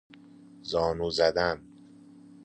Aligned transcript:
زانو 0.61 1.09
زدن 1.09 1.61